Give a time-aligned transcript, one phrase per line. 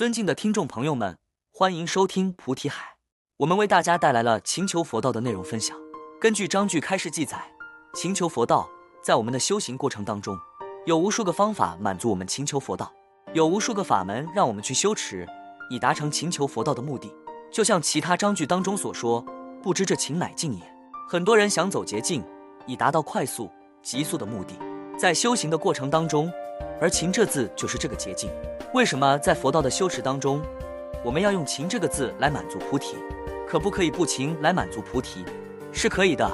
[0.00, 1.18] 尊敬的听众朋友们，
[1.52, 2.96] 欢迎收听菩提海。
[3.40, 5.76] 我们为大家带来了勤求佛道的内容分享。
[6.18, 7.52] 根据章句开示记载，
[7.92, 8.66] 勤求佛道
[9.04, 10.34] 在我们的修行过程当中，
[10.86, 12.90] 有无数个方法满足我们勤求佛道，
[13.34, 15.28] 有无数个法门让我们去修持，
[15.68, 17.14] 以达成勤求佛道的目的。
[17.52, 19.22] 就像其他章句当中所说，
[19.62, 20.62] 不知这勤乃境也。
[21.10, 22.24] 很多人想走捷径，
[22.64, 23.50] 以达到快速、
[23.82, 24.54] 急速的目的，
[24.98, 26.32] 在修行的过程当中，
[26.80, 28.30] 而勤这字就是这个捷径。
[28.72, 30.40] 为什么在佛道的修持当中，
[31.04, 32.96] 我们要用勤这个字来满足菩提？
[33.46, 35.24] 可不可以不勤来满足菩提？
[35.72, 36.30] 是可以的，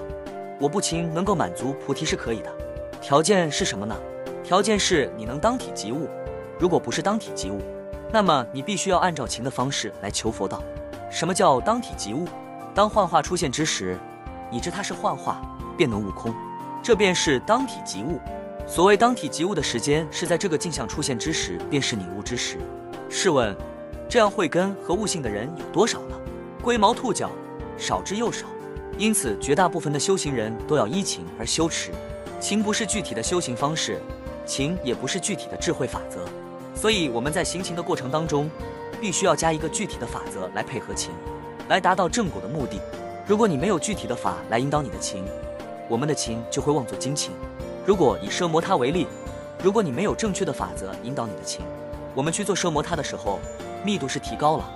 [0.61, 2.53] 我不勤能够满足菩提是可以的，
[3.01, 3.97] 条件是什么呢？
[4.45, 6.09] 条件是你能当体即悟。
[6.59, 7.61] 如果不是当体即悟，
[8.13, 10.63] 那么你必须要按照勤的方式来求佛道。
[11.11, 12.27] 什么叫当体即悟？
[12.75, 13.99] 当幻化出现之时，
[14.51, 15.41] 你知它是幻化，
[15.77, 16.35] 便能悟空，
[16.83, 18.21] 这便是当体即悟。
[18.69, 22.59] 所谓当体即物的时间，是在这个镜像出现之时，便是你悟之时。
[23.09, 23.57] 试问，
[24.09, 26.17] 这样慧根和悟性的人有多少呢？
[26.61, 27.31] 龟毛兔角，
[27.79, 28.45] 少之又少。
[28.99, 31.93] 因此，绝大部分的修行人都要依情而修持。
[32.41, 34.01] 情不是具体的修行方式，
[34.45, 36.25] 情也不是具体的智慧法则。
[36.75, 38.51] 所以我们在行情的过程当中，
[39.01, 41.13] 必须要加一个具体的法则来配合情，
[41.69, 42.81] 来达到正果的目的。
[43.27, 45.25] 如果你没有具体的法来引导你的情，
[45.89, 47.33] 我们的情就会妄作精情。
[47.87, 49.07] 如果以奢摩他为例，
[49.63, 51.65] 如果你没有正确的法则引导你的情，
[52.17, 53.39] 我们去做奢摩他的时候，
[53.85, 54.69] 密度是提高了，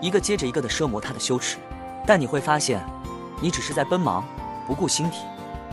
[0.00, 1.58] 一个接着一个的奢摩他的修持，
[2.06, 2.82] 但你会发现。
[3.42, 4.24] 你只是在奔忙，
[4.66, 5.18] 不顾心体。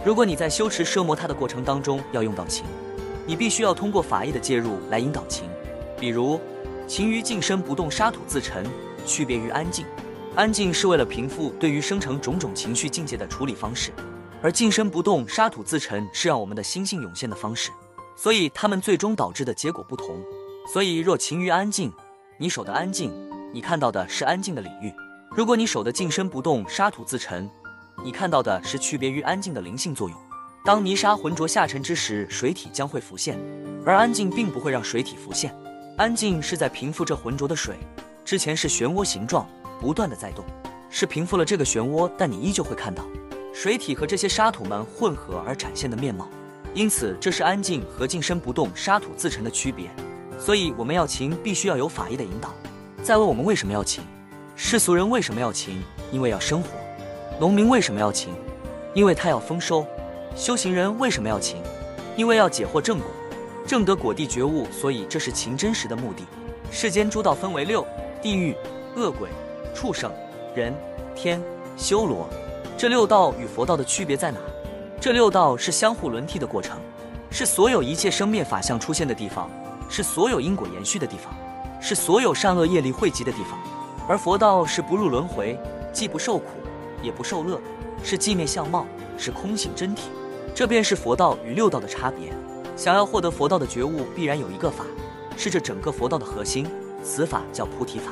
[0.03, 2.65] 如果你在修持奢摩他的过程当中要用到情，
[3.25, 5.47] 你必须要通过法义的介入来引导情。
[5.97, 6.41] 比如，
[6.87, 8.65] 情于静身不动，沙土自沉，
[9.05, 9.85] 区别于安静。
[10.35, 13.93] 安静是为了平复对于生成种种情绪境界的处理方式，
[14.41, 17.69] 而静身不动，沙土自沉是让我们的心性涌现的方式。
[18.15, 20.19] 所以，它们最终导致的结果不同。
[20.71, 21.91] 所以，若勤于安静，
[22.37, 23.11] 你守的安静，
[23.53, 24.91] 你看到的是安静的领域；
[25.35, 27.49] 如果你守的静身不动，沙土自沉。
[28.03, 30.17] 你看到的是区别于安静的灵性作用。
[30.65, 33.39] 当泥沙浑浊下沉之时，水体将会浮现，
[33.85, 35.55] 而安静并不会让水体浮现。
[35.97, 37.77] 安静是在平复这浑浊的水，
[38.25, 39.47] 之前是漩涡形状，
[39.79, 40.43] 不断的在动，
[40.89, 43.03] 是平复了这个漩涡，但你依旧会看到
[43.53, 46.27] 水体和这些沙土们混合而展现的面貌。
[46.73, 49.89] 因此，这是安静和静身不动、沙土自沉的区别。
[50.39, 52.53] 所以，我们要勤，必须要有法义的引导。
[53.03, 54.03] 再问我们为什么要勤？
[54.55, 55.81] 世俗人为什么要勤？
[56.11, 56.69] 因为要生活。
[57.39, 58.33] 农民为什么要勤？
[58.93, 59.85] 因为他要丰收。
[60.35, 61.61] 修行人为什么要勤？
[62.15, 63.07] 因为要解惑正果，
[63.67, 64.65] 正得果地觉悟。
[64.71, 66.23] 所以这是勤真实的目的。
[66.71, 67.85] 世间诸道分为六：
[68.21, 68.55] 地狱、
[68.95, 69.29] 恶鬼、
[69.75, 70.11] 畜生、
[70.55, 70.73] 人、
[71.13, 71.41] 天、
[71.75, 72.29] 修罗。
[72.81, 74.39] 这六道与佛道的区别在哪？
[74.99, 76.79] 这六道是相互轮替的过程，
[77.29, 79.47] 是所有一切生灭法相出现的地方，
[79.87, 81.31] 是所有因果延续的地方，
[81.79, 83.59] 是所有善恶业力汇集的地方。
[84.07, 85.59] 而佛道是不入轮回，
[85.93, 86.45] 既不受苦。
[87.03, 87.61] 也不受乐，
[88.03, 90.09] 是寂灭相貌，是空性真体，
[90.55, 92.33] 这便是佛道与六道的差别。
[92.75, 94.83] 想要获得佛道的觉悟，必然有一个法，
[95.37, 96.67] 是这整个佛道的核心。
[97.03, 98.11] 此法叫菩提法。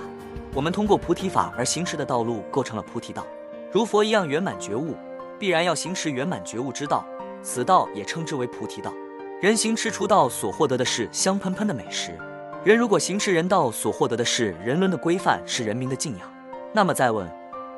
[0.53, 3.25] 我们通过菩提法而行持的道路，构成了菩提道。
[3.72, 4.96] 如佛一样圆满觉悟，
[5.38, 7.06] 必然要行持圆满觉悟之道，
[7.44, 8.91] 此道也称之为菩提道。
[9.40, 12.18] 人行持出道所获得的是香喷喷的美食，
[12.63, 16.28] 人如果行持人道所获得的是人伦的规范，是人民的敬仰，
[16.74, 17.30] 那么再问。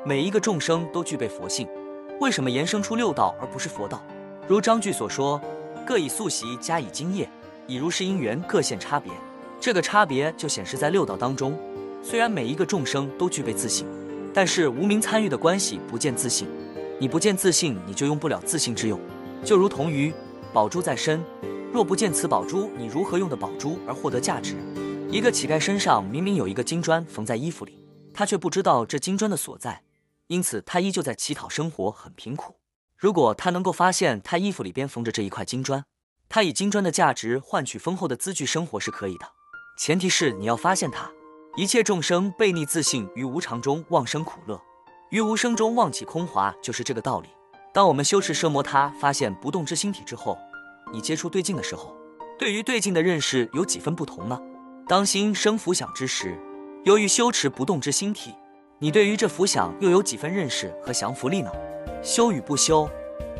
[0.02, 1.68] 每一个众生都具备佛性，
[2.20, 4.02] 为什么延伸出六道而不是佛道？
[4.48, 5.38] 如章句所说，
[5.86, 7.28] 各以素习加以精业，
[7.66, 9.12] 以如是因缘各现差别。
[9.60, 11.54] 这个差别就显示在六道当中。
[12.02, 13.86] 虽然每一个众生都具备自性，
[14.34, 16.48] 但是无名参与的关系不见自信。
[16.98, 19.00] 你不见自信，你就用不了自信之用。
[19.44, 20.12] 就如同于
[20.52, 21.22] 宝珠在身，
[21.72, 24.54] 若不见此宝珠，你如何用的宝珠而获得价值？
[25.10, 27.84] 一个乞丐身上明明有一个金砖缝在衣服里，
[28.14, 29.82] 他却不知道这金砖的所在。
[30.28, 32.56] 因此，他依旧在乞讨生活，很贫苦。
[32.96, 35.84] 如果他能够发现他衣服里边缝着这一块金砖，
[36.28, 39.26] 他以金砖的价值换取丰厚的资具生活是可以的。
[39.76, 41.10] 前提是你要发现它。
[41.54, 44.58] 一切众生悖逆自信于无常中妄生苦乐，
[45.10, 47.28] 于无声中妄起空华，就是这个道理。
[47.74, 50.38] 当我们修持摄摩他，发现不动之心体之后，
[50.90, 51.94] 你接触对境的时候，
[52.38, 54.40] 对于对境的认识有几分不同呢？
[54.88, 56.38] 当心生浮想之时，
[56.84, 58.34] 由于修持不动之心体。
[58.78, 61.50] 你对于这浮想又有几分认识和降服力呢？
[62.02, 62.88] 修与不修，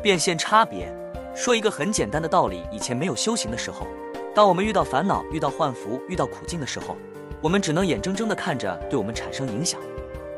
[0.03, 0.95] 变现差别。
[1.33, 3.87] 说一个很简单的道理：以前没有修行的时候，
[4.35, 6.95] 当我们遇到烦恼、遇到幻福、遇到苦境的时候，
[7.43, 9.77] 我们只能眼睁睁地看着对我们产生影响，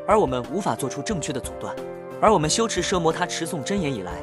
[0.08, 1.72] 而我们无法做出正确的阻断。
[2.20, 4.14] 而我们修持奢摩他持诵真言以来，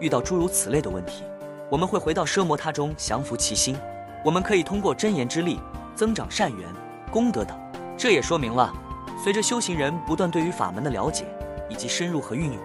[0.00, 1.22] 遇到诸如此类的问题，
[1.70, 3.74] 我们会回到奢摩他中降服其心。
[4.22, 5.58] 我们可以通过真言之力
[5.94, 6.68] 增长善缘、
[7.10, 7.58] 功德等。
[7.96, 8.70] 这也说明了，
[9.24, 11.24] 随着修行人不断对于法门的了解
[11.70, 12.58] 以及深入和运用，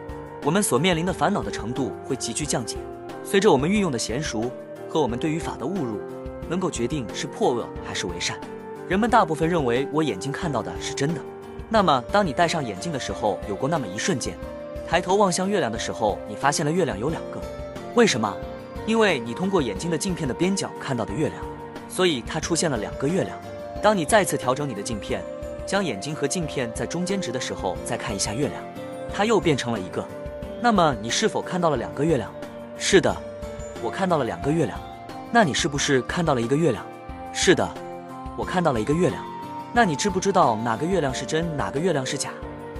[0.43, 2.75] 我们所面临的烦恼的程度会急剧降解。
[3.23, 4.51] 随着我们运用的娴熟
[4.89, 5.97] 和我们对于法的误入，
[6.49, 8.37] 能够决定是破恶还是为善。
[8.91, 11.21] 人们大部分认为我眼睛看到的是真的。
[11.69, 14.35] 那么，当你戴上眼镜的时候，有过那么一瞬间，
[14.85, 17.39] 抬头望向月亮的时候，你发现了月亮有两个。
[17.95, 18.35] 为什么？
[18.85, 21.41] 因为你通过眼睛的镜片的边角看到的月亮，
[21.87, 23.39] 所以它出现了两个月亮。
[23.81, 25.23] 当你再次调整你的镜片，
[25.65, 28.61] 将眼睛和镜片在中间值的时候，再看一下月亮，
[29.13, 30.05] 它又变成了一个。
[30.59, 32.29] 那么，你是否看到了两个月亮？
[32.77, 33.15] 是的，
[33.81, 34.77] 我看到了两个月亮。
[35.31, 36.85] 那你是不是看到了一个月亮？
[37.31, 37.65] 是的，
[38.37, 39.23] 我看到了一个月亮。
[39.73, 42.31] 那你知不知道哪个月亮是真，哪个月亮是假？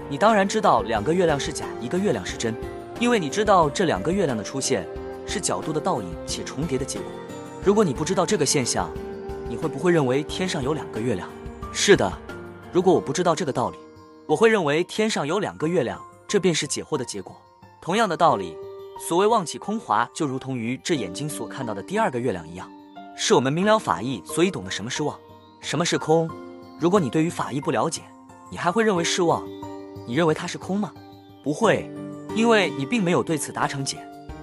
[0.09, 2.55] 你当然知道，两个月亮是假，一个月亮是真，
[2.99, 4.85] 因为你知道这两个月亮的出现
[5.25, 7.07] 是角度的倒影且重叠的结果。
[7.63, 8.89] 如果你不知道这个现象，
[9.47, 11.29] 你会不会认为天上有两个月亮？
[11.71, 12.11] 是的，
[12.71, 13.77] 如果我不知道这个道理，
[14.25, 17.35] 我会认为天上有两个月亮，这便是解惑的结果。
[17.81, 18.57] 同样的道理。
[19.07, 22.69] 所谓望起空华，就如同于这眼睛所看到的第二个月亮一样，
[23.17, 25.17] 是我们明了法义，所以懂得什么是望，
[25.61, 26.27] 什么是空。
[26.79, 28.01] 如果你对于法义不了解，
[28.49, 29.47] 你还会认为是望？
[30.07, 30.91] 你认为它是空吗？
[31.43, 31.89] 不会，
[32.35, 33.97] 因为你并没有对此达成解。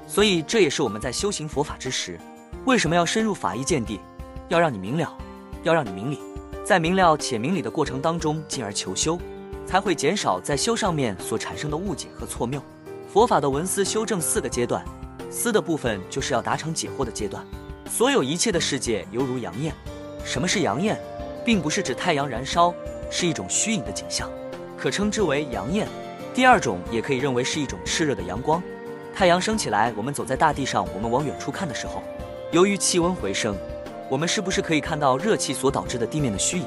[0.07, 2.19] 所以这也是我们在修行佛法之时，
[2.65, 4.01] 为什么要深入法义见地，
[4.49, 5.13] 要让你明了，
[5.65, 6.21] 要让你明理，
[6.65, 9.19] 在明了且明理的过程当中，进而求修，
[9.67, 12.63] 才会减少在修上面所产生的误解和错谬。
[13.13, 14.85] 佛法的文思修正四个阶段，
[15.29, 17.45] 思的部分就是要达成解惑的阶段。
[17.91, 19.75] 所有一切的世界犹如阳焰。
[20.25, 20.99] 什么是阳焰？
[21.45, 22.75] 并不是指太阳燃烧，
[23.11, 24.29] 是一种虚影的景象，
[24.77, 25.89] 可称之为阳焰。
[26.35, 28.63] 第二种也可以认为是一种炽热的阳光。
[29.15, 32.03] 太阳升起来，我们走在大地上，我们往远处看的时候，
[32.53, 33.57] 由于气温回升，
[34.09, 36.67] 我们是不是可以看到热气所导致的地面的虚影？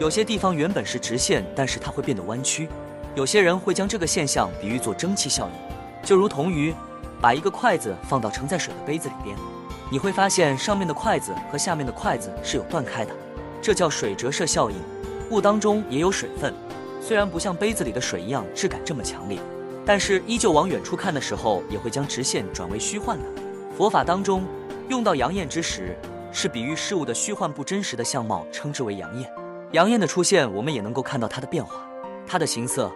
[0.00, 2.68] 有些地方原本是直线，但是它会变得弯曲。
[3.14, 5.52] 有些人会将这个现象比喻作蒸汽效应。
[6.02, 6.74] 就如同于
[7.20, 9.36] 把一个筷子放到盛在水的杯子里边，
[9.92, 13.12] 你会发现上面的筷子和下面的筷子是有断开的，
[13.60, 14.76] 这叫水折射效应。
[15.28, 16.54] 物当中也有水分，
[16.98, 19.38] 虽然不像杯子里的水一样质感这么强烈，
[19.84, 23.24] 但是依旧往远处看的时候，也会将直线转为虚幻的。
[23.76, 24.46] 佛法当中
[24.88, 25.94] 用到阳焰之时，
[26.32, 29.30] 是比喻事物的虚幻不真实的相貌，称之为阳焰。
[29.72, 31.86] 阳焰的出现，我们也能够看到它的变化，
[32.26, 32.90] 它的形色，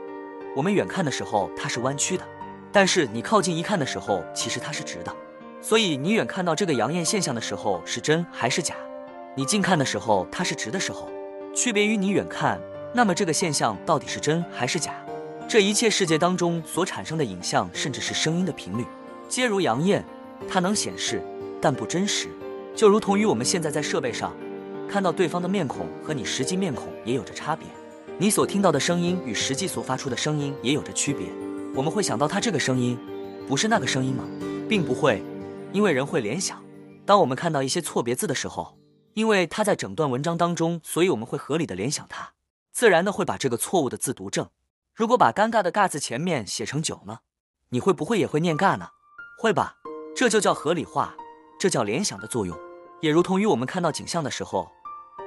[0.56, 2.24] 我们远看的时候它是弯曲的。
[2.72, 5.14] 但是你靠近一看的时候，其实它是直的，
[5.68, 8.76] 所以你远看到这个阳焰现象的时候是真还是假？
[9.34, 11.10] 你近看的时候它是直的时候，
[11.56, 12.60] 区别于你远看，
[12.94, 14.92] 那么这个现象到底是真还是假？
[15.48, 18.84] 这一切世界当中所产生的影像，甚至是声音的频率，
[19.28, 20.04] 皆如阳焰，
[20.48, 21.20] 它能显示，
[21.60, 22.28] 但不真实，
[22.76, 24.32] 就如同于我们现在在设备上
[24.88, 27.66] 看到对方的面孔和你实际面孔也有着差别，
[28.18, 31.26] 你所听到的声音与实际所发出的声音也有着区别。
[31.74, 32.96] 我们会想到他这个声音，
[33.48, 34.22] 不是那个声音吗？
[34.68, 35.20] 并不会，
[35.72, 36.64] 因为人会联想。
[37.04, 38.78] 当我们看到一些错别字的时候，
[39.14, 42.32] 因为他在整段文章当中，所以我们会合理的联想他，
[42.72, 44.48] 自然的会把这个错误的字读正。
[44.94, 47.20] 如果把尴尬的尬字前面写成九呢？
[47.70, 48.88] 你会不会也会念尬呢？
[49.40, 49.76] 会吧？
[50.14, 51.14] 这就叫合理化，
[51.58, 52.58] 这叫联想的作用。
[53.00, 54.70] 也如同于我们看到景象的时候，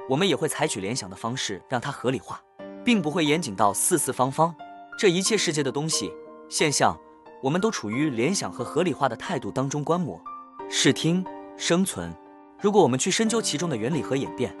[0.08, 2.42] 我们也会采取联想的方式让它合理化，
[2.84, 4.54] 并不会严谨到四四方方。
[4.98, 6.12] 这一切世界的东西。
[6.48, 6.98] 现象，
[7.42, 10.20] 我们都处于联想和合理化的态度当中观摩、
[10.68, 11.24] 视听、
[11.56, 12.14] 生存。
[12.60, 14.54] 如果我们去深究其中的原理和演变，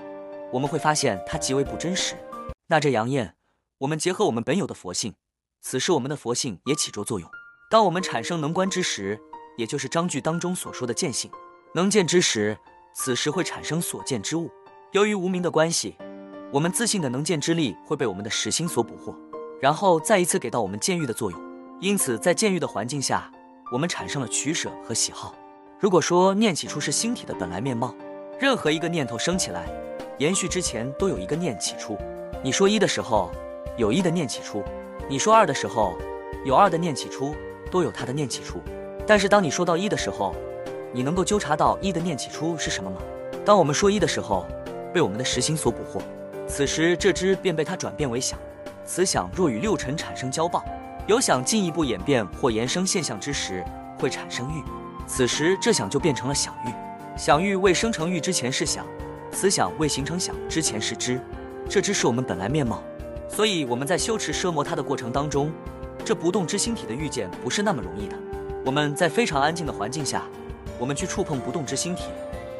[0.50, 2.14] 我们会发现它极为不真实。
[2.68, 3.34] 那这阳焰，
[3.78, 5.14] 我们结合我们本有的佛性，
[5.60, 7.28] 此时我们的佛性也起着作用。
[7.70, 9.20] 当我们产生能观之时，
[9.58, 11.30] 也就是章句当中所说的见性，
[11.74, 12.56] 能见之时，
[12.94, 14.50] 此时会产生所见之物。
[14.92, 15.96] 由于无名的关系，
[16.50, 19.14] 我们自信的能见之力会被我们的实心所捕获，
[19.60, 21.49] 然后再一次给到我们见欲的作用。
[21.80, 23.30] 因此，在见欲的环境下，
[23.72, 25.34] 我们产生了取舍和喜好。
[25.78, 27.94] 如果说念起初是星体的本来面貌，
[28.38, 29.66] 任何一个念头生起来，
[30.18, 31.96] 延续之前都有一个念起初。
[32.42, 33.30] 你说一的时候，
[33.78, 34.62] 有一的念起初；
[35.08, 35.96] 你说二的时候，
[36.44, 37.34] 有二的念起初，
[37.70, 38.60] 都有它的念起初。
[39.06, 40.34] 但是当你说到一的时候，
[40.92, 43.00] 你能够纠察到一的念起初是什么吗？
[43.42, 44.46] 当我们说一的时候，
[44.92, 46.02] 被我们的实心所捕获，
[46.46, 48.38] 此时这只便被它转变为想。
[48.84, 50.62] 此想若与六尘产生交报。
[51.10, 53.64] 有想进一步演变或延伸现象之时，
[53.98, 54.62] 会产生欲，
[55.08, 56.70] 此时这想就变成了想欲。
[57.18, 58.86] 想欲未生成欲之前是想，
[59.32, 61.20] 此想未形成想之前是知，
[61.68, 62.80] 这知是我们本来面貌。
[63.28, 65.50] 所以我们在修持奢摩他的过程当中，
[66.04, 68.14] 这不动之星体的遇见不是那么容易的。
[68.64, 70.22] 我们在非常安静的环境下，
[70.78, 72.04] 我们去触碰不动之星体，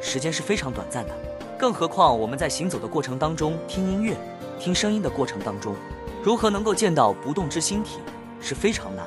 [0.01, 1.15] 时间是非常短暂的。
[1.57, 4.17] 更何况我们在行走的过程当中听音乐，
[4.59, 5.73] 听声音的过程当中，
[6.21, 7.99] 如何能够见到不动之星体
[8.41, 9.05] 是非常难，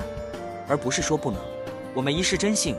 [0.68, 1.40] 而不是说不能。
[1.92, 2.76] 我们一是真性，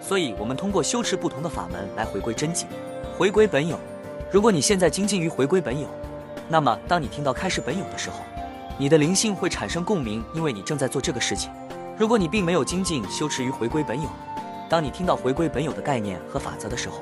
[0.00, 2.68] 所以我们通过修持不同的法门来回归真境，
[3.16, 3.78] 回归本有。
[4.30, 5.86] 如果你现在精进于回归本有，
[6.48, 8.20] 那么当你听到开始本有的时候，
[8.78, 11.50] 你的灵性会产生共鸣，因为你正在做这个事情。
[11.96, 14.08] 如果你并没有精进修持于回归本有，
[14.68, 16.96] 当你听到回归本有的概念和法则的时候，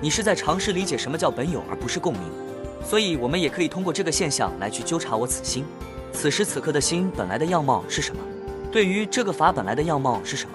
[0.00, 2.22] 你是在尝试理解什么叫本有，而不是共鸣。
[2.84, 5.64] 所以，我们也可以通过这个现象来去纠察我此心，
[6.12, 8.22] 此时此刻的心本来的样貌是什么？
[8.70, 10.52] 对于这个法本来的样貌是什么？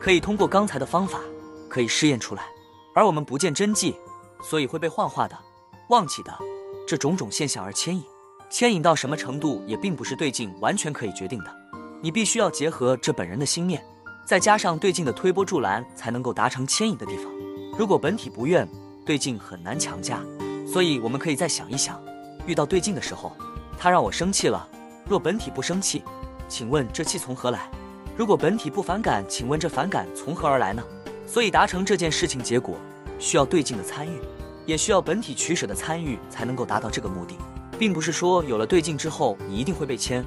[0.00, 1.20] 可以通过刚才的方法
[1.68, 2.44] 可以试验出来。
[2.94, 3.94] 而我们不见真迹，
[4.42, 5.38] 所以会被幻化的、
[5.90, 6.32] 忘记的
[6.88, 8.02] 这种种现象而牵引。
[8.48, 11.54] 牵引到什么程度，也并不是对境完全可以决定的。
[12.02, 13.84] 你必须要结合这本人的心念，
[14.24, 17.26] 再加上对境的推波助澜，才能够达成牵引的地方。
[17.78, 18.66] 如果本体不愿，
[19.04, 20.20] 对境很难强加。
[20.66, 22.02] 所以我们可以再想一想，
[22.46, 23.36] 遇到对境的时候，
[23.78, 24.66] 他让我生气了。
[25.06, 26.02] 若本体不生气，
[26.50, 27.70] 请问这气从何来？
[28.16, 30.82] 如果本体不反感，请问这反感从何而来呢？
[31.24, 32.76] 所以达成这件事情结果，
[33.20, 34.18] 需要对境的参与，
[34.66, 37.36] 也需要本体取舍的参与，才能够达到这个目的。
[37.78, 40.26] 并不是说有了对境之后，你一定会被牵。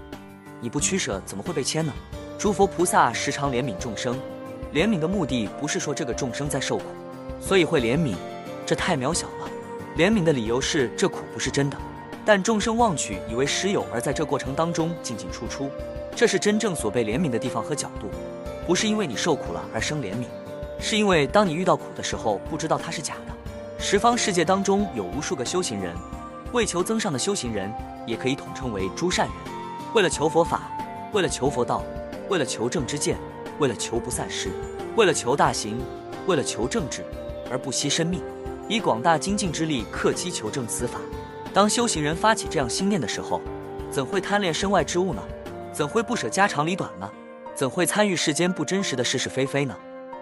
[0.62, 1.92] 你不取舍，怎么会被牵呢？
[2.39, 4.18] 诸佛菩萨时常怜悯众生，
[4.74, 6.86] 怜悯的目的不是说这个众生在受苦，
[7.42, 8.15] 所以会怜悯，
[8.65, 9.50] 这太渺小了。
[9.98, 11.77] 怜悯的理由是这苦不是真的，
[12.25, 15.70] 但众生妄取以为实有，而在这过程当中进进出出，
[16.15, 18.10] 这是真正所被怜悯的地方和角度。
[18.65, 20.25] 不是因为你受苦了而生怜悯，
[20.79, 23.34] 是因为当你遇到苦的时候，不知道它是假的。
[23.77, 25.93] 十方世界当中有无数个修行人。
[26.53, 27.74] 为求增上的修行人，
[28.05, 29.36] 也可以统称为诸善人。
[29.93, 30.72] 为了求佛法，
[31.12, 31.84] 为了求佛道，
[32.29, 33.17] 为了求正知见，
[33.60, 34.51] 为了求不散失，
[34.96, 35.82] 为了求大行，
[36.27, 37.03] 为了求正治，
[37.50, 38.22] 而不惜生命，
[38.70, 41.00] 以广大精进之力克期求证此法。
[41.53, 43.41] 当修行人发起这样心念的时候，
[43.89, 45.22] 怎会贪恋身外之物呢？
[45.74, 47.10] 怎会不舍家长里短呢？
[47.56, 49.75] 怎会参与世间不真实的是是非非呢？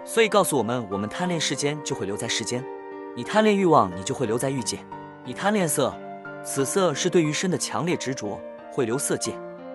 [0.04, 2.62] 所以告诉我们：我们贪恋世间，就会留在世间；
[3.14, 4.78] 你贪恋欲望，你就会留在欲界；
[5.24, 5.94] 你贪恋色。
[6.42, 8.40] 此色是对于身的强烈执着，
[8.72, 9.32] 会留色界，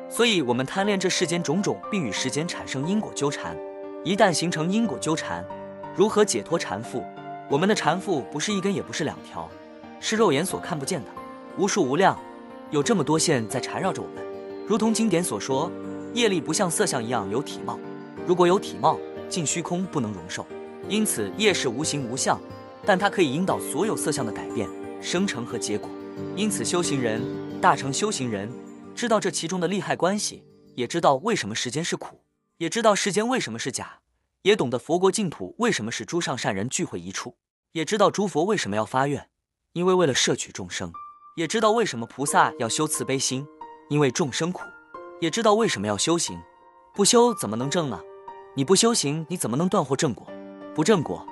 [0.10, 3.56] 所以我们贪恋这世间种种，并与世间产生因果纠缠。
[4.04, 5.46] 一旦形成因果纠缠，
[5.96, 7.04] 如何解脱缠缚？
[7.50, 9.48] 我们的缠缚不是一根，也不是两条，
[10.02, 11.10] 是肉眼所看不见的，
[11.58, 12.20] 无数无量，
[12.72, 14.27] 有这么多线在缠绕着我们。
[14.68, 15.72] 如同经典所说，
[16.14, 17.80] 业力不像色相一样有体貌，
[18.26, 20.46] 如果有体貌，尽虚空不能容受。
[20.90, 22.38] 因此，业是无形无相，
[22.86, 24.68] 但它可以引导所有色相的改变、
[25.02, 25.90] 生成和结果。
[26.36, 27.22] 因此，修行人
[27.62, 28.52] 大成修行人
[28.94, 30.44] 知道这其中的利害关系，
[30.76, 32.20] 也知道为什么时间是苦，
[32.58, 34.00] 也知道世间为什么是假，
[34.42, 37.38] 也懂得佛国净土为什么是诸上善人聚会一处，
[37.72, 39.30] 也知道诸佛为什么要发愿，
[39.72, 40.90] 因为为了摄取众生；
[41.38, 43.48] 也知道为什么菩萨要修慈悲心，
[43.90, 44.64] 因为众生苦；
[45.22, 46.38] 也知道为什么要修行，
[46.94, 48.00] 不修怎么能正呢？
[48.54, 50.28] 你不修行，你怎么能断获正果？
[50.76, 51.26] 不正果，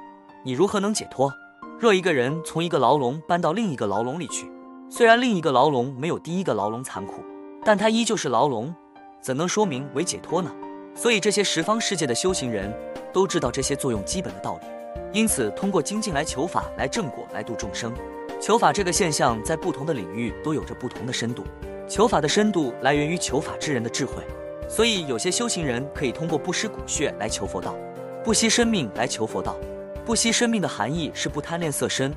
[0.44, 1.32] 你如何能解脱？
[1.78, 4.50] 若一个人从一个牢笼搬到另一个牢笼里去。
[4.90, 7.16] 虽然另一个牢笼没有第一个牢笼残酷，
[7.64, 8.74] 但它依旧是牢笼，
[9.22, 10.50] 怎能说明为解脱呢？
[10.96, 12.74] 所以这些十方世界的修行人
[13.12, 14.68] 都知道这些作用基本的道理，
[15.12, 17.94] 因此通过精进来求法，来正果，来度众生。
[18.40, 21.44] 求法这个现象在不同的领域都有着不同的深度，
[21.88, 24.24] 求法的深度来源于求法之人的智慧。
[24.68, 27.76] 所以有些修行人可以通过不失骨血来求佛道，
[28.24, 29.56] 不惜生命来求佛道。
[30.04, 32.14] 不惜生命的含义是不贪恋色身，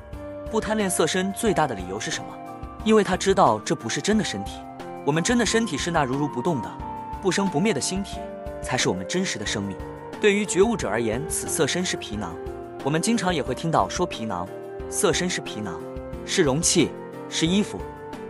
[0.51, 2.27] 不贪恋色身最大的理由是什么？
[2.83, 4.53] 因为他知道这不是真的身体，
[5.05, 6.71] 我们真的身体是那如如不动的、
[7.21, 8.17] 不生不灭的星体，
[8.61, 9.75] 才是我们真实的生命。
[10.21, 12.35] 对于觉悟者而言，此色身是皮囊。
[12.83, 14.47] 我们经常也会听到说皮囊，
[14.89, 15.79] 色身是皮囊，
[16.25, 16.89] 是容器，
[17.27, 17.79] 是衣服，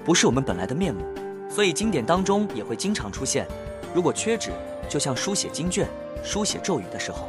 [0.04, 1.06] 不是我们本来的面目。
[1.50, 3.48] 所以经典当中也会经常出现：
[3.94, 4.52] 如果缺纸，
[4.88, 5.88] 就像书写经卷、
[6.24, 7.28] 书写咒语的时候；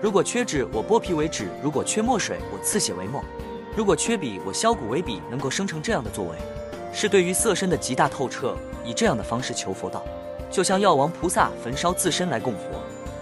[0.00, 3.20] 如果缺纸，我剥皮为纸；如果缺墨水，我刺写为墨；
[3.74, 6.36] 如果缺笔，我削骨为笔，能够生成这样的作为。
[6.92, 10.04] 是对于色身的极大透彻，以这样的方式求佛道，
[10.50, 12.60] 就像药王菩萨焚烧自身来供佛。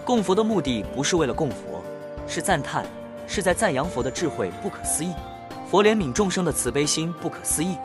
[0.04, 1.80] 供佛的目的不是为了供佛，
[2.26, 2.84] 是赞叹，
[3.28, 5.12] 是在赞扬佛的智慧不可思议，
[5.70, 7.76] 佛怜悯众生的慈悲心不可思议，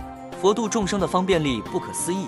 [0.41, 2.27] 佛度众生的方便力不可思议，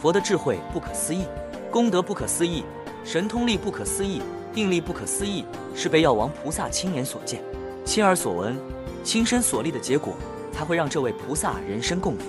[0.00, 1.24] 佛的智慧不可思议，
[1.70, 2.64] 功德不可思议，
[3.04, 4.20] 神通力不可思议，
[4.52, 7.42] 定力不可思议，是被药王菩萨亲眼所见、
[7.84, 8.56] 亲耳所闻、
[9.02, 10.14] 亲身所历的结果，
[10.52, 12.24] 才会让这位菩萨人身供佛。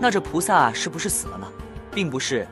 [0.00, 1.46] 那这菩萨是不是死了呢？
[1.90, 2.46] 并不是，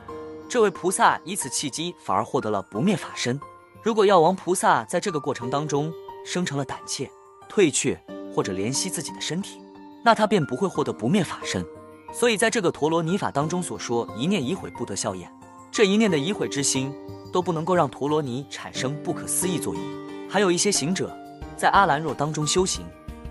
[0.47, 3.39] 这位菩萨以此契机反而获得了不灭法身。
[3.81, 5.91] 如果药王菩萨在这个过程当中
[6.23, 7.09] 生成了胆怯、
[7.49, 7.99] 退却
[8.33, 9.59] 或者怜惜自己的身体，
[10.03, 11.65] 那他便不会获得不灭法身。
[12.13, 15.31] 所以在这个陀罗尼法当中所说一念已毁不得效验，
[15.71, 16.93] 这一念的已毁之心
[17.31, 19.81] 都不能够让陀罗尼产生不可思议作用。
[20.29, 21.15] 还有一些行者
[21.55, 22.85] 在阿兰若当中修行，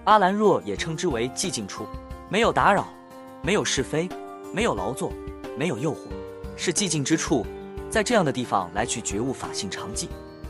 [0.04, 1.84] 阿兰若也称之为寂静处，
[2.28, 2.88] 没有打扰，
[3.42, 4.08] 没有是非，
[4.52, 5.12] 没有劳作，
[5.58, 5.98] 没有诱惑，
[6.56, 7.44] 是寂静之处。
[7.90, 10.06] 在这样的地方来去觉悟法性常寂，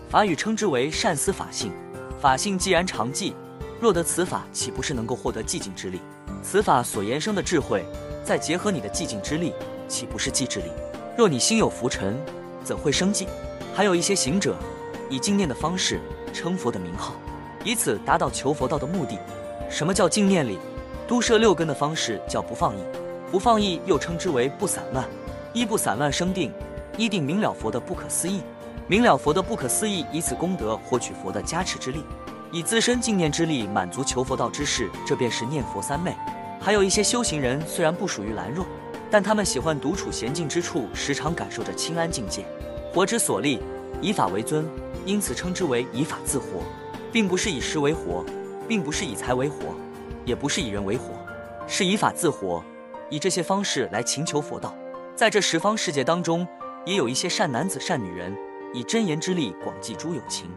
[0.08, 1.72] 法语称之为善思法性。
[2.20, 3.32] 法性既然常寂，
[3.80, 6.00] 若得此法，岂不是能够获得寂静之力？
[6.42, 7.84] 此法所延生的智慧，
[8.30, 9.52] 再结合你的寂静之力，
[9.88, 10.66] 岂不是寂之力？
[11.16, 12.16] 若你心有浮尘，
[12.62, 13.26] 怎会生寂？
[13.74, 14.54] 还有一些行者，
[15.08, 16.00] 以静念的方式
[16.32, 17.14] 称佛的名号，
[17.64, 19.18] 以此达到求佛道的目的。
[19.68, 20.60] 什么叫静念力？
[21.08, 22.80] 都摄六根的方式叫不放逸，
[23.32, 25.04] 不放逸又称之为不散乱，
[25.52, 26.52] 一不散乱生定。
[26.96, 28.42] 一定明了佛的不可思议，
[28.86, 32.04] 明了佛的不可思议，以此功德获取佛的加持之力，
[32.52, 36.14] 以自身静念之力满足求佛道之事，这便是念佛三昧。
[36.60, 38.66] 还有一些修行人虽然不属于兰若，
[39.10, 42.44] 但他们喜欢独处闲静之处，时常感受着清安境界。
[42.92, 43.60] 活之所立，
[44.00, 44.64] 以法为尊，
[45.06, 46.62] 因此称之为以法自活，
[47.10, 48.24] 并不是以食为活，
[48.68, 49.74] 并不是以财为活，
[50.24, 51.14] 也不是以人为活，
[51.66, 52.62] 是以法自活，
[53.08, 54.74] 以这些方式来勤求佛道。
[55.16, 56.46] 在这十方世界当中。
[56.86, 58.34] 也有一些善男子、善女人，
[58.72, 60.48] 以真言之力广济诸有情。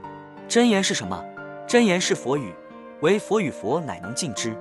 [0.47, 1.21] 真言是什么？
[1.67, 2.53] 真言是佛语，
[3.01, 4.55] 唯佛与佛乃能尽之。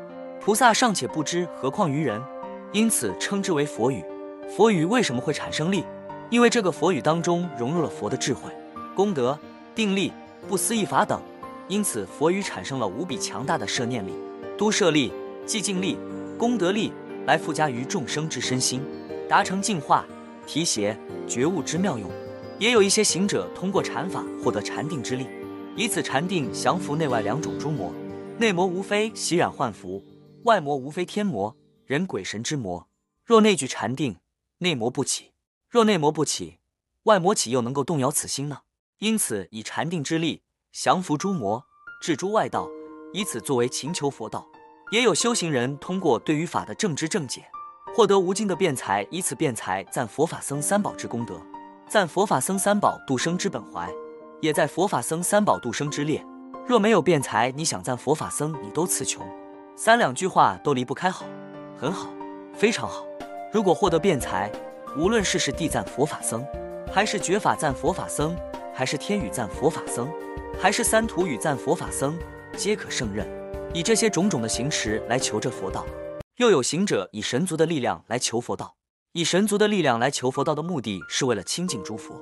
[0.44, 2.20] 菩萨尚且不知，何况于人？
[2.72, 4.04] 因此称之为佛语。
[4.56, 5.84] 佛语为什么会产生力？
[6.30, 8.50] 因为这个佛语当中融入了佛的智慧、
[8.92, 9.38] 功德、
[9.72, 10.12] 定力、
[10.48, 11.22] 不思议法等，
[11.68, 14.14] 因此佛语产生了无比强大的摄念力、
[14.58, 15.12] 都摄力、
[15.46, 15.96] 寂静力、
[16.36, 16.92] 功德力，
[17.24, 18.82] 来附加于众生之身心，
[19.28, 20.04] 达成净化。
[20.44, 22.10] 提携觉悟之妙用，
[22.58, 25.28] 也有一些行者通过禅法获得禅定之力，
[25.76, 27.92] 以此禅定降服内外两种诸魔。
[28.38, 30.02] 内魔无非洗染幻服，
[30.44, 32.88] 外魔无非天魔、人鬼神之魔。
[33.24, 34.16] 若内具禅定，
[34.58, 35.32] 内魔不起；
[35.68, 36.58] 若内魔不起，
[37.04, 38.62] 外魔岂又能够动摇此心呢？
[38.98, 41.64] 因此以禅定之力降服诸魔，
[42.00, 42.68] 治诸外道，
[43.12, 44.46] 以此作为勤求佛道。
[44.90, 47.44] 也有修行人通过对于法的正知正解。
[47.94, 51.40] 获得无尽的辩才，以此辩才赞佛法僧三宝之功德，
[51.88, 53.88] 赞佛法僧三宝度生之本怀，
[54.40, 56.24] 也在佛法僧三宝度生之列。
[56.66, 59.26] 若没有辩才，你想赞佛法僧，你都词穷。
[59.84, 61.26] 三两句话都离不开好，
[61.76, 62.08] 很好，
[62.54, 63.04] 非常好。
[63.52, 64.48] 如果获得辩才，
[64.96, 66.46] 无论是是地赞佛法僧，
[66.94, 68.36] 还是觉法赞佛法僧，
[68.72, 70.08] 还是天语赞佛法僧，
[70.56, 72.16] 还是三土语赞佛法僧，
[72.56, 73.26] 皆可胜任。
[73.74, 75.84] 以这些种种的行持来求这佛道。
[76.36, 78.76] 又有行者以神族的力量来求佛道，
[79.14, 82.14] 以神族的力量来求佛道的目的是为了亲近诸佛，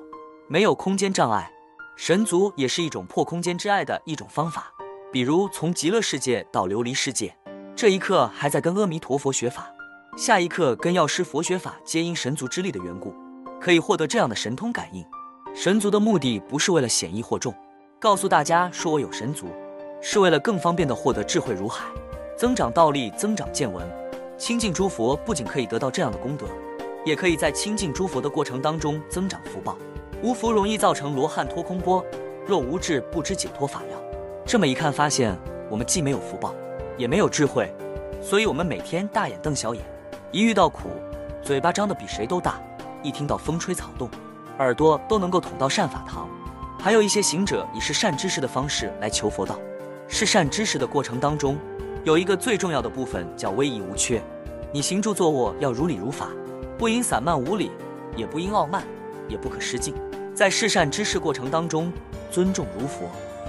[0.49, 1.53] 没有空间障碍。
[1.95, 4.73] 神族也是一种破空间之爱的一种方法。
[5.13, 7.37] 比如从极乐世界到琉璃世界，
[7.81, 9.73] 这一刻还在跟阿弥陀佛学法，
[10.15, 13.15] 下一刻跟药师佛学法，皆因神族之力的缘故，
[13.59, 15.03] 可以获得这样的神通感应。
[15.55, 17.55] 神族的目的不是为了显易惑众，
[17.99, 19.47] 告诉大家说我有神族，
[20.03, 21.87] 是为了更方便的获得智慧如海。
[22.37, 23.91] 增长道力，增长见闻，
[24.37, 26.47] 亲近诸佛不仅可以得到这样的功德，
[27.07, 29.79] 也可以在亲近诸佛的过程当中增长福报。
[30.23, 32.05] 无福容易造成罗汉脱空波，
[32.47, 33.99] 若无智不知解脱法要。
[34.45, 35.35] 这么一看，发现
[35.71, 36.55] 我们既没有福报，
[37.01, 37.73] 也没有智慧，
[38.21, 39.83] 所以我们每天大眼瞪小眼，
[40.31, 40.91] 一遇到苦，
[41.43, 42.61] 嘴巴张得比谁都大，
[43.03, 44.07] 一听到风吹草动，
[44.59, 46.29] 耳朵都能够捅到善法堂。
[46.79, 49.59] 还有一些行者以是善知识的方式来求佛道，
[50.09, 51.57] 是善知识的过程当中。
[52.05, 54.21] 有一个最重要的部分叫威仪无缺，
[54.71, 56.29] 你行住坐卧要如理如法，
[56.77, 57.71] 不应散漫无礼，
[58.15, 58.85] 也不应傲慢，
[59.27, 59.95] 也不可失敬。
[60.35, 61.91] 在是善之事过程当中，
[62.31, 63.07] 尊重如佛；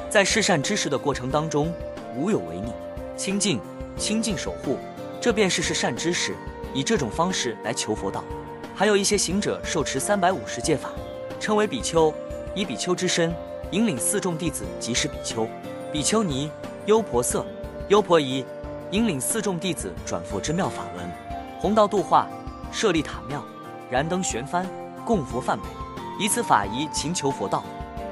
[0.10, 1.70] 在是善之事的过程当中，
[2.16, 2.72] 无有违逆，
[3.22, 3.60] 清净
[4.00, 4.80] 清净守护，
[5.22, 6.36] 这便是是善知识。
[6.74, 8.24] 以这种方式来求佛道。
[8.74, 10.90] 还有一些行者受持三百五十戒法，
[11.40, 12.12] 称为比丘，
[12.56, 13.32] 以比丘之身
[13.70, 15.48] 引领四众弟子，即是比丘、
[15.92, 16.50] 比丘尼、
[16.88, 17.46] 优婆塞。
[17.90, 18.44] 优婆夷
[18.90, 21.08] 引领四众弟子转佛之妙法轮，
[21.60, 22.28] 弘道度化，
[22.72, 23.46] 设立塔庙，
[23.92, 24.66] 燃灯悬幡，
[25.06, 25.66] 供佛梵呗，
[26.20, 27.64] 以此法仪勤求佛道。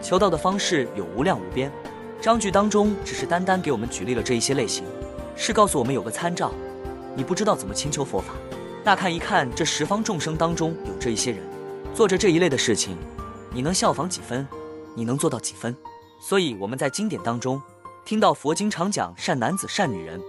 [0.03, 1.71] 求道的方式有无量无边。
[2.21, 4.83] 章句当中只是单单给我们举例了这一些类型，
[5.41, 6.51] 是告诉我们有个参照。
[7.15, 8.33] 你不知道怎么请求佛法，
[8.83, 11.39] 那看一看这十方众生当中有这一些人，
[11.95, 12.97] 做着这一类的事情，
[13.53, 14.45] 你能效仿几分？
[14.95, 15.73] 你能做到几分？
[16.19, 17.59] 所以我们在经典当中。
[18.05, 20.19] 听到佛经常讲善男子善女人，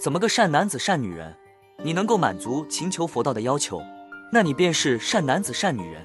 [0.00, 1.32] 怎么个善男子善女人？
[1.84, 3.80] 你能够满足勤求佛道的要求，
[4.32, 6.02] 那你便是善男子善女人。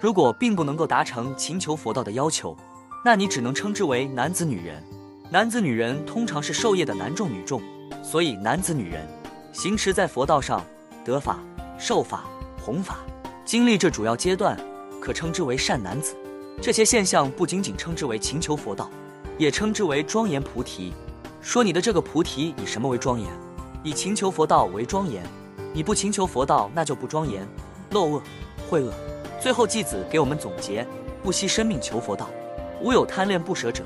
[0.00, 2.54] 如果并不能够达成勤求佛道的要求，
[3.04, 4.82] 那你只能称之为男子女人。
[5.30, 7.62] 男子女人通常是受业的男众女众，
[8.02, 9.06] 所以男子女人
[9.52, 10.64] 行持在佛道上
[11.04, 11.38] 得法
[11.78, 12.24] 受法、
[12.64, 12.98] 弘法，
[13.44, 14.56] 经历这主要阶段，
[15.00, 16.14] 可称之为善男子。
[16.60, 18.88] 这些现象不仅仅称之为勤求佛道，
[19.36, 20.92] 也称之为庄严菩提。
[21.40, 23.28] 说你的这个菩提以什么为庄严？
[23.82, 25.24] 以勤求佛道为庄严。
[25.74, 27.44] 你不勤求佛道，那就不庄严，
[27.90, 28.22] 漏恶、
[28.70, 28.92] 秽恶。
[29.40, 30.86] 最后继子给我们总结：
[31.22, 32.28] 不惜生命求佛道，
[32.80, 33.82] 无有贪恋不舍者。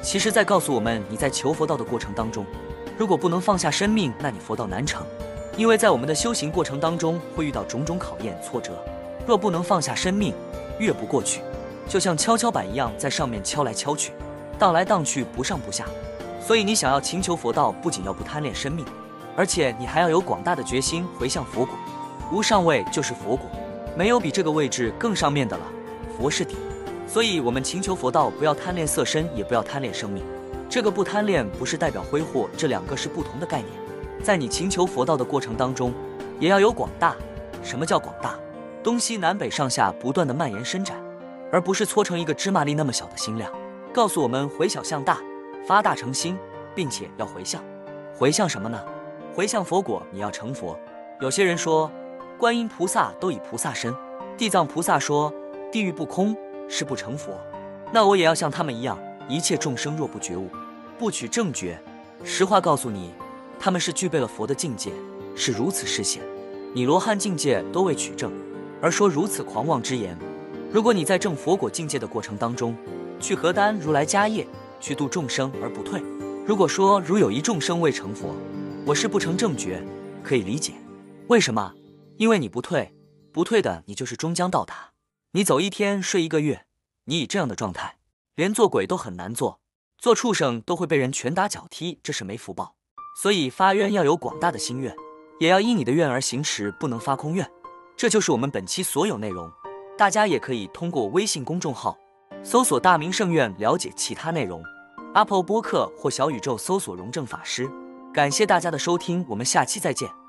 [0.00, 2.46] 其实在告诉我们，你在求佛道的过程当中，
[2.96, 5.04] 如果不能放下生命，那你佛道难成。
[5.56, 8.72] 因为在我们的修行过程当中，会遇到种种考验、挫折。
[9.26, 10.34] 若不能放下生命，
[10.78, 11.40] 越不过去，
[11.88, 14.12] 就像跷跷板一样，在上面敲来敲去，
[14.58, 15.84] 荡来荡去，不上不下。
[16.40, 18.84] 所以你想要勤求佛道，不仅要不贪恋生命。
[19.36, 21.74] 而且你还要有广大的决心回向佛果，
[22.30, 23.50] 无上位就是佛果，
[23.96, 25.64] 没有比这个位置更上面的了。
[26.16, 26.56] 佛是底，
[27.08, 30.24] 所以我们勤求佛道，不要贪恋色身，也不要贪恋生命。
[30.74, 33.70] 这个不贪恋不是代表挥霍，这两个是不同的概念。
[34.24, 35.94] 在你勤求佛道的过程当中，
[36.40, 37.14] 也要有广大。
[37.62, 38.36] 什么叫广大？
[38.82, 41.00] 东西南北上下不断的蔓延伸展，
[41.52, 43.52] 而不是搓成一个芝麻粒那么小的心量。
[43.92, 45.20] 告诉我们回小向大，
[45.64, 46.36] 发大成心，
[46.74, 47.62] 并且要回向。
[48.12, 48.84] 回向什么呢？
[49.32, 50.76] 回向佛果，你要成佛。
[51.20, 51.88] 有些人说，
[52.36, 53.94] 观音菩萨都以菩萨身，
[54.36, 55.32] 地藏菩萨说
[55.70, 56.36] 地狱不空
[56.68, 57.38] 是不成佛。
[57.92, 60.50] 那我也要像他们一样，一切众生若不觉悟，
[60.98, 61.78] 不取正觉，
[62.24, 63.12] 实话告诉你，
[63.58, 64.92] 他们是具备了佛的境界，
[65.34, 66.22] 是如此视线。
[66.72, 68.32] 你罗汉境界都未取正，
[68.80, 70.16] 而说如此狂妄之言。
[70.72, 72.76] 如果你在证佛果境界的过程当中，
[73.20, 74.46] 去何担如来家业，
[74.80, 76.02] 去度众生而不退。
[76.46, 78.34] 如果说如有一众生未成佛，
[78.86, 79.82] 我是不成正觉，
[80.22, 80.74] 可以理解。
[81.28, 81.74] 为什么？
[82.16, 82.94] 因为你不退，
[83.32, 84.90] 不退的你就是终将到达。
[85.32, 86.66] 你走一天睡一个月，
[87.06, 87.96] 你以这样的状态，
[88.36, 89.60] 连做鬼都很难做，
[89.98, 92.74] 做畜生都会被人拳打脚踢，这是没福报。
[93.20, 94.94] 所以发愿要有广大的心愿，
[95.38, 97.48] 也要依你的愿而行持，不能发空愿。
[97.96, 99.50] 这就是我们本期所有内容。
[99.96, 101.96] 大家也可以通过微信公众号
[102.42, 104.60] 搜索“大明圣院”了解其他内容。
[105.14, 107.70] Apple 播客或小宇宙搜索“荣正法师”。
[108.12, 110.23] 感谢大家的收听，我们下期再见。